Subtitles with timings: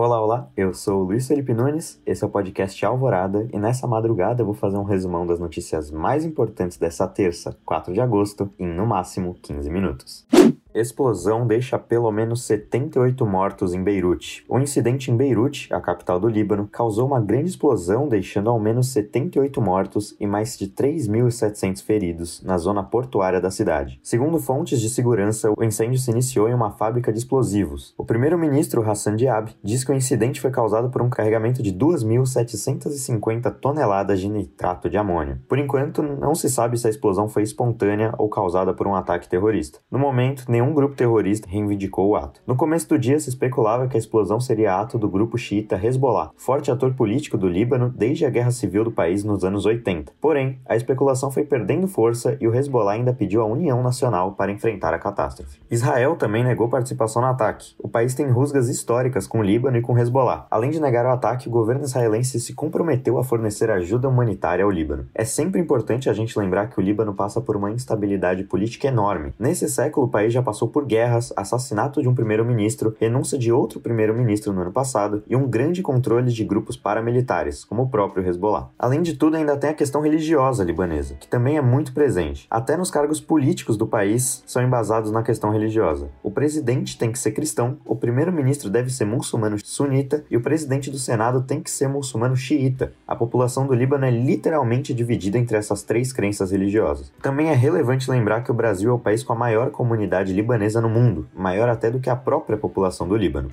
[0.00, 3.86] Olá, olá, eu sou o Luiz Felipe Nunes, esse é o podcast Alvorada e nessa
[3.86, 8.48] madrugada eu vou fazer um resumão das notícias mais importantes dessa terça, 4 de agosto,
[8.58, 10.26] em no máximo 15 minutos.
[10.74, 14.44] Explosão deixa pelo menos 78 mortos em Beirute.
[14.48, 18.88] O incidente em Beirute, a capital do Líbano, causou uma grande explosão, deixando ao menos
[18.88, 23.98] 78 mortos e mais de 3.700 feridos na zona portuária da cidade.
[24.02, 27.94] Segundo fontes de segurança, o incêndio se iniciou em uma fábrica de explosivos.
[27.96, 33.50] O primeiro-ministro Hassan Diab diz que o incidente foi causado por um carregamento de 2.750
[33.54, 35.38] toneladas de nitrato de amônio.
[35.48, 39.28] Por enquanto, não se sabe se a explosão foi espontânea ou causada por um ataque
[39.28, 39.78] terrorista.
[39.90, 42.40] No momento, nenhum grupo terrorista reivindicou o ato.
[42.44, 46.30] No começo do dia se especulava que a explosão seria ato do grupo xiita Hezbollah,
[46.36, 50.12] forte ator político do Líbano desde a guerra civil do país nos anos 80.
[50.20, 54.50] Porém, a especulação foi perdendo força e o Hezbollah ainda pediu a união nacional para
[54.50, 55.60] enfrentar a catástrofe.
[55.70, 57.74] Israel também negou participação no ataque.
[57.78, 60.46] O país tem rusgas históricas com o Líbano e com o Hezbollah.
[60.50, 64.70] Além de negar o ataque, o governo israelense se comprometeu a fornecer ajuda humanitária ao
[64.70, 65.06] Líbano.
[65.14, 69.32] É sempre importante a gente lembrar que o Líbano passa por uma instabilidade política enorme.
[69.38, 73.80] Nesse século, o país já passou por guerras, assassinato de um primeiro-ministro, renúncia de outro
[73.80, 78.70] primeiro-ministro no ano passado e um grande controle de grupos paramilitares, como o próprio Hezbollah.
[78.78, 82.46] Além de tudo, ainda tem a questão religiosa libanesa, que também é muito presente.
[82.50, 86.08] Até nos cargos políticos do país são embasados na questão religiosa.
[86.22, 90.90] O presidente tem que ser cristão, o primeiro-ministro deve ser muçulmano sunita e o presidente
[90.90, 92.94] do Senado tem que ser muçulmano xiita.
[93.06, 97.12] A população do Líbano é literalmente dividida entre essas três crenças religiosas.
[97.20, 100.80] Também é relevante lembrar que o Brasil é o país com a maior comunidade libanesa
[100.80, 103.50] no mundo, maior até do que a própria população do Líbano.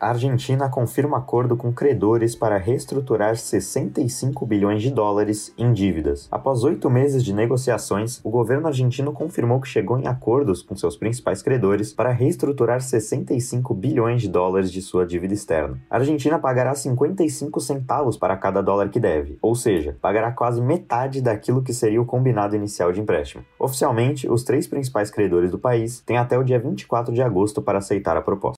[0.00, 6.26] A Argentina confirma acordo com credores para reestruturar 65 bilhões de dólares em dívidas.
[6.30, 10.96] Após oito meses de negociações, o governo argentino confirmou que chegou em acordos com seus
[10.96, 15.78] principais credores para reestruturar 65 bilhões de dólares de sua dívida externa.
[15.90, 21.20] A Argentina pagará 55 centavos para cada dólar que deve, ou seja, pagará quase metade
[21.20, 23.44] daquilo que seria o combinado inicial de empréstimo.
[23.58, 27.80] Oficialmente, os três principais credores do país têm até o dia 24 de agosto para
[27.80, 28.56] aceitar a proposta.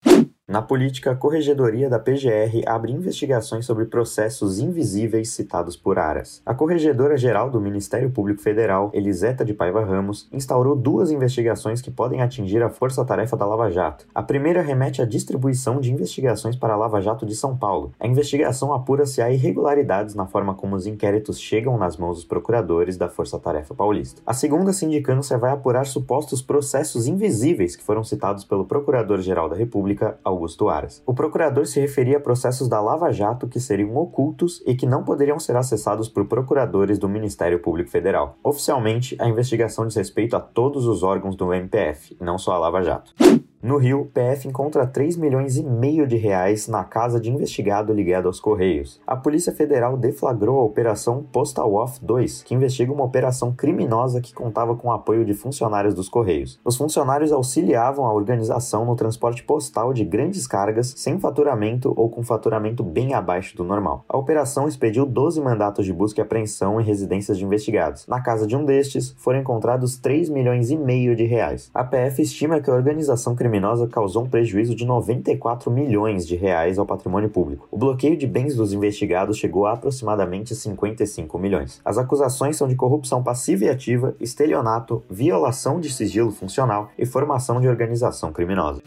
[0.53, 6.43] Na política, a Corregedoria da PGR abre investigações sobre processos invisíveis citados por Aras.
[6.45, 12.21] A Corregedora-Geral do Ministério Público Federal, Eliseta de Paiva Ramos, instaurou duas investigações que podem
[12.21, 14.07] atingir a força-tarefa da Lava Jato.
[14.15, 17.95] A primeira remete à distribuição de investigações para a Lava Jato de São Paulo.
[17.99, 22.25] A investigação apura se há irregularidades na forma como os inquéritos chegam nas mãos dos
[22.27, 24.21] procuradores da Força-Tarefa Paulista.
[24.27, 30.19] A segunda sindicância vai apurar supostos processos invisíveis que foram citados pelo Procurador-Geral da República,
[30.23, 31.03] Augusto Aras.
[31.07, 35.05] O procurador se referia a processos da Lava Jato que seriam ocultos e que não
[35.05, 38.37] poderiam ser acessados por procuradores do Ministério Público Federal.
[38.43, 42.83] Oficialmente, a investigação diz respeito a todos os órgãos do MPF, não só a Lava
[42.83, 43.15] Jato.
[43.63, 48.27] No Rio, PF encontra 3 milhões e meio de reais na casa de investigado ligado
[48.27, 49.01] aos Correios.
[49.07, 54.35] A Polícia Federal deflagrou a Operação Postal Off 2, que investiga uma operação criminosa que
[54.35, 56.59] contava com o apoio de funcionários dos Correios.
[56.65, 62.25] Os funcionários auxiliavam a organização no transporte postal de grandes cargas sem faturamento ou com
[62.25, 64.05] faturamento bem abaixo do normal.
[64.09, 68.09] A operação expediu 12 mandatos de busca e apreensão em residências de investigados.
[68.09, 71.71] Na casa de um destes, foram encontrados 3 milhões e meio de reais.
[71.73, 76.37] A PF estima que a organização criminosa criminosa causou um prejuízo de 94 milhões de
[76.37, 77.69] reais ao patrimônio público.
[77.71, 81.79] O bloqueio de bens dos investigados chegou a aproximadamente 55 milhões.
[81.85, 87.61] As acusações são de corrupção passiva e ativa, estelionato, violação de sigilo funcional e formação
[87.61, 88.81] de organização criminosa.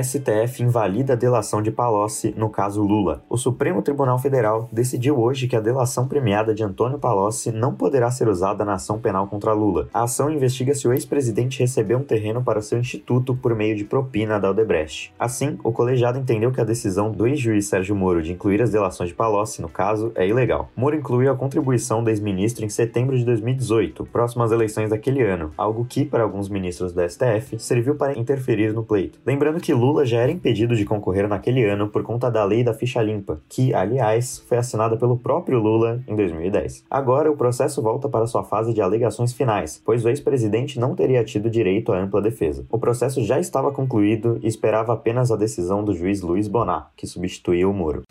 [0.00, 3.22] STF invalida a delação de Palocci no caso Lula.
[3.28, 8.10] O Supremo Tribunal Federal decidiu hoje que a delação premiada de Antônio Palocci não poderá
[8.10, 9.88] ser usada na ação penal contra Lula.
[9.92, 13.84] A ação investiga se o ex-presidente recebeu um terreno para seu instituto por meio de
[13.84, 15.12] propina da Odebrecht.
[15.18, 19.10] Assim, o colegiado entendeu que a decisão do ex-juiz Sérgio Moro de incluir as delações
[19.10, 20.70] de Palocci no caso é ilegal.
[20.74, 25.52] Moro incluiu a contribuição do ex-ministro em setembro de 2018, próximo às eleições daquele ano,
[25.56, 29.18] algo que, para alguns ministros do STF, serviu para interferir no pleito.
[29.26, 32.72] Lembrando que Lula já era impedido de concorrer naquele ano por conta da lei da
[32.72, 36.84] ficha limpa, que, aliás, foi assinada pelo próprio Lula em 2010.
[36.88, 41.24] Agora, o processo volta para sua fase de alegações finais, pois o ex-presidente não teria
[41.24, 42.64] tido direito à ampla defesa.
[42.70, 47.04] O processo já estava concluído e esperava apenas a decisão do juiz Luiz Bonat, que
[47.04, 48.02] substituiu o Moro.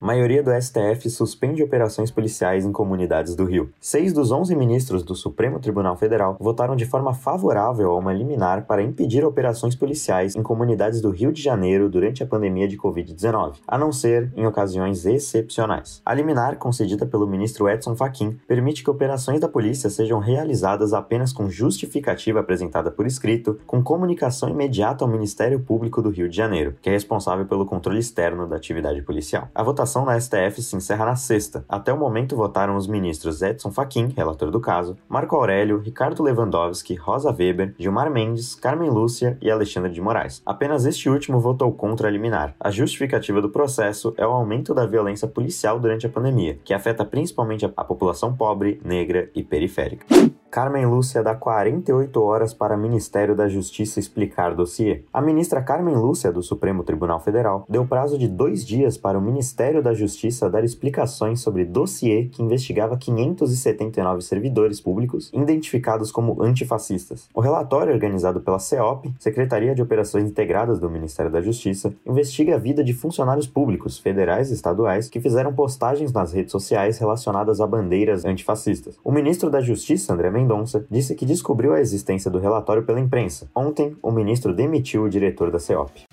[0.00, 3.72] Maioria do STF suspende operações policiais em comunidades do Rio.
[3.80, 8.64] Seis dos onze ministros do Supremo Tribunal Federal votaram de forma favorável a uma liminar
[8.64, 13.54] para impedir operações policiais em comunidades do Rio de Janeiro durante a pandemia de Covid-19,
[13.66, 16.00] a não ser em ocasiões excepcionais.
[16.06, 21.32] A liminar, concedida pelo ministro Edson Fachin, permite que operações da polícia sejam realizadas apenas
[21.32, 26.76] com justificativa apresentada por escrito, com comunicação imediata ao Ministério Público do Rio de Janeiro,
[26.80, 29.48] que é responsável pelo controle externo da atividade policial.
[29.52, 31.64] A votação votação na STF se encerra na sexta.
[31.66, 36.94] Até o momento votaram os ministros Edson Fachin, relator do caso, Marco Aurélio, Ricardo Lewandowski,
[36.94, 40.42] Rosa Weber, Gilmar Mendes, Carmen Lúcia e Alexandre de Moraes.
[40.44, 42.54] Apenas este último votou contra a liminar.
[42.60, 47.04] A justificativa do processo é o aumento da violência policial durante a pandemia, que afeta
[47.04, 50.04] principalmente a população pobre, negra e periférica.
[50.50, 55.02] Carmen Lúcia dá 48 horas para o Ministério da Justiça explicar dossiê.
[55.12, 59.20] A ministra Carmen Lúcia, do Supremo Tribunal Federal, deu prazo de dois dias para o
[59.20, 67.28] Ministério da Justiça dar explicações sobre dossiê que investigava 579 servidores públicos identificados como antifascistas.
[67.34, 72.58] O relatório, organizado pela CEOP, Secretaria de Operações Integradas do Ministério da Justiça, investiga a
[72.58, 77.66] vida de funcionários públicos, federais e estaduais, que fizeram postagens nas redes sociais relacionadas a
[77.66, 78.98] bandeiras antifascistas.
[79.04, 83.48] O ministro da Justiça, André Mendonça, disse que descobriu a existência do relatório pela imprensa.
[83.54, 86.04] Ontem, o ministro demitiu o diretor da CEOP.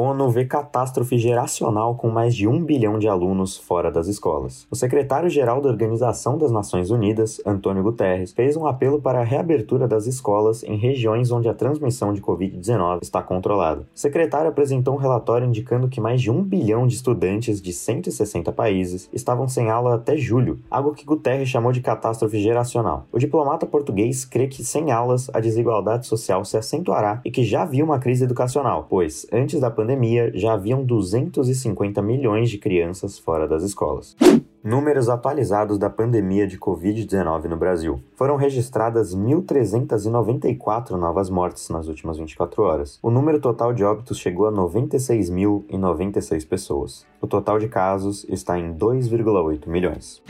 [0.00, 4.64] ONU vê catástrofe geracional com mais de um bilhão de alunos fora das escolas.
[4.70, 9.88] O secretário-geral da Organização das Nações Unidas, Antônio Guterres, fez um apelo para a reabertura
[9.88, 13.80] das escolas em regiões onde a transmissão de Covid-19 está controlada.
[13.92, 18.52] O secretário apresentou um relatório indicando que mais de um bilhão de estudantes de 160
[18.52, 23.06] países estavam sem aula até julho, algo que Guterres chamou de catástrofe geracional.
[23.10, 27.64] O diplomata português crê que sem aulas a desigualdade social se acentuará e que já
[27.64, 33.18] viu uma crise educacional, pois, antes da pandemia, pandemia, já haviam 250 milhões de crianças
[33.18, 34.14] fora das escolas.
[34.62, 37.98] Números atualizados da pandemia de Covid-19 no Brasil.
[38.14, 42.98] Foram registradas 1.394 novas mortes nas últimas 24 horas.
[43.02, 47.06] O número total de óbitos chegou a 96.096 pessoas.
[47.18, 50.22] O total de casos está em 2,8 milhões.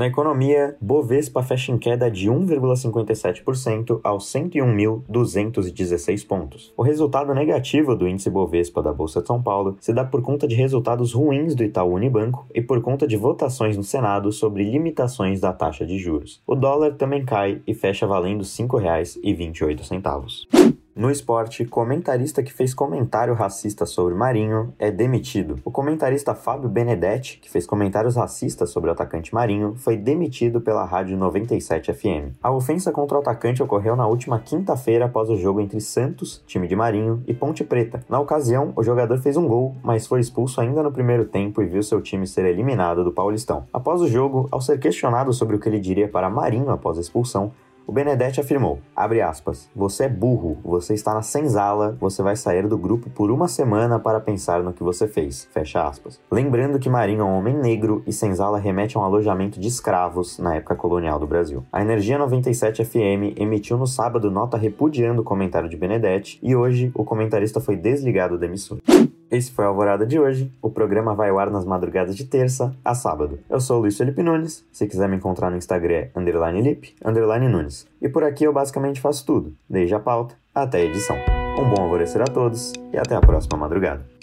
[0.00, 6.72] Na economia, Bovespa fecha em queda de 1,57% aos 101.216 pontos.
[6.74, 10.48] O resultado negativo do índice Bovespa da Bolsa de São Paulo se dá por conta
[10.48, 15.38] de resultados ruins do Itaú Unibanco e por conta de votações no Senado sobre limitações
[15.38, 16.40] da taxa de juros.
[16.46, 20.79] O dólar também cai e fecha valendo R$ 5,28.
[21.00, 25.58] No esporte, comentarista que fez comentário racista sobre Marinho é demitido.
[25.64, 30.84] O comentarista Fábio Benedetti, que fez comentários racistas sobre o atacante Marinho, foi demitido pela
[30.84, 32.36] Rádio 97 FM.
[32.42, 36.68] A ofensa contra o atacante ocorreu na última quinta-feira após o jogo entre Santos, time
[36.68, 38.04] de Marinho, e Ponte Preta.
[38.06, 41.66] Na ocasião, o jogador fez um gol, mas foi expulso ainda no primeiro tempo e
[41.66, 43.64] viu seu time ser eliminado do Paulistão.
[43.72, 47.00] Após o jogo, ao ser questionado sobre o que ele diria para Marinho após a
[47.00, 47.52] expulsão,
[47.90, 52.78] o Benedetti afirmou, aspas, você é burro, você está na senzala, você vai sair do
[52.78, 56.20] grupo por uma semana para pensar no que você fez, fecha aspas.
[56.30, 60.38] Lembrando que Marinho é um homem negro e senzala remete a um alojamento de escravos
[60.38, 61.64] na época colonial do Brasil.
[61.72, 66.92] A Energia 97 FM emitiu no sábado nota repudiando o comentário de Benedetti e hoje
[66.94, 68.80] o comentarista foi desligado da emissora.
[69.30, 70.52] Esse foi a Alvorada de hoje.
[70.60, 73.38] O programa vai ao ar nas madrugadas de terça a sábado.
[73.48, 74.66] Eu sou o Luiz Felipe Nunes.
[74.72, 77.86] Se quiser me encontrar no Instagram é underline lip, underline Nunes.
[78.02, 81.16] E por aqui eu basicamente faço tudo, desde a pauta até a edição.
[81.56, 84.19] Um bom alvorecer a todos e até a próxima madrugada.